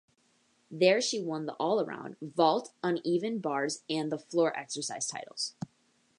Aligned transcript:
There 0.71 0.99
she 0.99 1.21
won 1.21 1.45
the 1.45 1.53
all 1.57 1.79
around, 1.79 2.15
vault, 2.23 2.73
uneven 2.83 3.37
bars, 3.37 3.83
and 3.87 4.11
floor 4.23 4.51
exercise 4.57 5.05
titles. 5.05 5.53